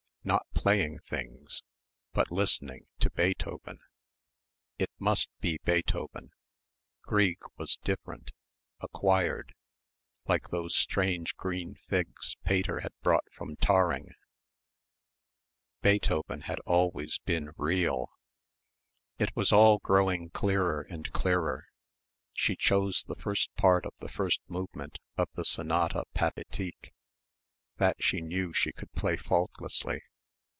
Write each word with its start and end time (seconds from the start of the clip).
not 0.23 0.45
playing 0.53 0.99
things, 1.09 1.63
but 2.13 2.31
listening 2.31 2.85
to 2.99 3.09
Beethoven.... 3.09 3.79
It 4.77 4.91
must 4.99 5.29
be 5.39 5.57
Beethoven... 5.63 6.29
Grieg 7.01 7.39
was 7.57 7.77
different... 7.77 8.29
acquired... 8.81 9.55
like 10.27 10.49
those 10.49 10.75
strange 10.75 11.35
green 11.35 11.73
figs 11.87 12.37
Pater 12.43 12.81
had 12.81 12.91
brought 13.01 13.23
from 13.31 13.55
Tarring... 13.55 14.09
Beethoven 15.81 16.41
had 16.41 16.59
always 16.67 17.17
been 17.25 17.53
real. 17.57 18.11
It 19.17 19.35
was 19.35 19.51
all 19.51 19.79
growing 19.79 20.29
clearer 20.29 20.83
and 20.87 21.11
clearer.... 21.11 21.65
She 22.31 22.55
chose 22.55 23.03
the 23.07 23.15
first 23.15 23.49
part 23.55 23.87
of 23.87 23.93
the 23.99 24.07
first 24.09 24.39
movement 24.47 24.99
of 25.17 25.29
the 25.33 25.43
Sonata 25.43 26.03
Pathétique. 26.13 26.93
That 27.77 28.03
she 28.03 28.21
knew 28.21 28.53
she 28.53 28.71
could 28.71 28.91
play 28.93 29.17
faultlessly. 29.17 30.03